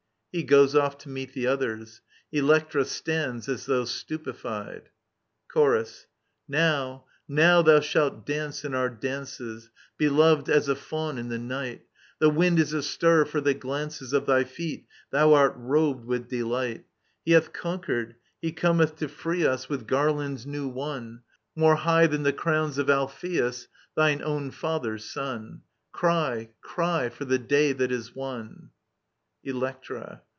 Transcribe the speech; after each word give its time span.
[Hi 0.33 0.43
goes 0.43 0.75
off 0.75 0.97
to 0.99 1.09
meet 1.09 1.33
the 1.33 1.47
others— 1.47 1.99
Elbctra 2.33 2.85
stands 2.85 3.49
as 3.49 3.65
though 3.65 3.83
stupefied. 3.83 4.83
Chorus. 5.49 6.07
Now, 6.47 7.03
now 7.27 7.61
thou 7.61 7.81
shalt 7.81 8.25
dance 8.25 8.63
in 8.63 8.73
our 8.73 8.89
dances, 8.89 9.69
Beloved, 9.97 10.47
as 10.47 10.69
a 10.69 10.73
fiiwn 10.75 11.17
in 11.17 11.27
the 11.27 11.37
night 11.37 11.81
I 11.81 11.87
The 12.19 12.29
wind 12.29 12.59
is 12.59 12.71
astir 12.71 13.25
for 13.25 13.41
the 13.41 13.53
glances 13.53 14.13
Of 14.13 14.25
thy 14.25 14.45
feet; 14.45 14.85
thou 15.09 15.33
art 15.33 15.53
robed 15.57 16.05
with 16.05 16.29
delight. 16.29 16.85
Digitized 16.85 16.85
by 16.85 16.85
VjOOQIC 16.85 17.25
56 17.25 17.25
EURIPIDES 17.25 17.25
He 17.25 17.31
hath 17.33 17.53
conquered, 17.53 18.15
he 18.41 18.51
cometh 18.53 18.95
to 18.95 19.07
free 19.09 19.45
us 19.45 19.67
With 19.67 19.85
garlands 19.85 20.45
new 20.45 20.69
won, 20.69 21.23
More 21.57 21.75
high 21.75 22.07
than 22.07 22.23
the 22.23 22.31
crowns 22.31 22.77
of 22.77 22.87
AIpheQs, 22.87 23.67
Thine 23.97 24.21
own 24.21 24.49
Cither's 24.51 25.03
son: 25.03 25.63
Cry, 25.91 26.51
cry, 26.61 27.09
for 27.09 27.25
the 27.25 27.37
day 27.37 27.73
that 27.73 27.91
is 27.91 28.15
won 28.15 28.69
I 29.43 29.49
Electra. 29.49 30.21